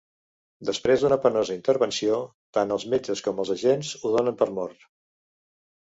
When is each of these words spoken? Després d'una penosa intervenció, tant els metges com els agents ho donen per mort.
Després 0.69 1.03
d'una 1.03 1.17
penosa 1.25 1.57
intervenció, 1.59 2.17
tant 2.59 2.75
els 2.79 2.89
metges 2.95 3.25
com 3.29 3.45
els 3.45 3.55
agents 3.61 3.95
ho 4.03 4.17
donen 4.19 4.43
per 4.45 4.53
mort. 4.61 4.93